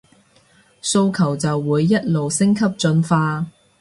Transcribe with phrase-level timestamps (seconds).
[0.81, 3.45] 訴求就會一路升級進化